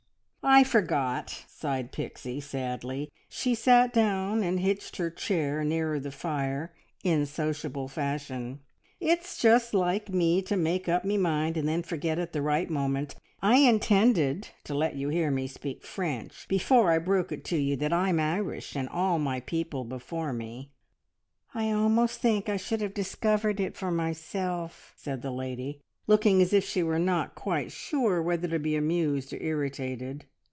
"I 0.43 0.63
forgot!" 0.63 1.45
sighed 1.47 1.91
Pixie 1.91 2.41
sadly. 2.41 3.11
She 3.29 3.53
sat 3.53 3.93
down 3.93 4.41
and 4.43 4.59
hitched 4.59 4.97
her 4.97 5.11
chair 5.11 5.63
nearer 5.63 5.99
the 5.99 6.11
fire 6.11 6.73
in 7.03 7.27
sociable 7.27 7.87
fashion. 7.87 8.59
"It's 8.99 9.37
just 9.39 9.75
like 9.75 10.09
me 10.09 10.41
to 10.41 10.57
make 10.57 10.89
up 10.89 11.05
me 11.05 11.15
mind, 11.15 11.57
and 11.57 11.67
then 11.67 11.83
forget 11.83 12.17
at 12.17 12.33
the 12.33 12.41
right 12.41 12.69
moment! 12.71 13.15
I 13.41 13.57
intended 13.57 14.49
to 14.63 14.73
let 14.73 14.95
you 14.95 15.09
hear 15.09 15.29
me 15.29 15.45
speak 15.47 15.83
French, 15.85 16.47
before 16.47 16.91
I 16.91 16.97
broke 16.97 17.31
it 17.31 17.45
to 17.45 17.57
you 17.57 17.75
that 17.77 17.93
I'm 17.93 18.19
Irish 18.19 18.75
and 18.75 18.89
all 18.89 19.19
my 19.19 19.41
people 19.41 19.85
before 19.85 20.33
me." 20.33 20.71
"I 21.53 21.71
almost 21.71 22.19
think 22.19 22.49
I 22.49 22.57
should 22.57 22.81
have 22.81 22.95
discovered 22.95 23.59
it 23.59 23.77
for 23.77 23.91
myself!" 23.91 24.93
said 24.97 25.21
the 25.21 25.31
lady, 25.31 25.81
looking 26.07 26.41
as 26.41 26.51
if 26.51 26.63
she 26.65 26.81
were 26.83 26.99
not 26.99 27.35
quite 27.35 27.71
sure 27.71 28.21
whether 28.21 28.47
to 28.49 28.59
be 28.59 28.75
amused 28.75 29.31
or 29.33 29.37
irritated. 29.37 30.25